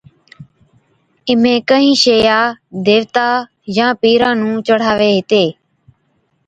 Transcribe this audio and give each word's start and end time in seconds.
ايمھين 1.27 1.59
ڪهِين 1.69 1.93
شئِيا 2.03 2.39
ديوتان 2.85 3.35
يا 3.77 3.87
پِيران 4.01 4.35
نُون 4.39 4.55
چڙھاوي 4.67 5.09
ھِتي 5.17 5.45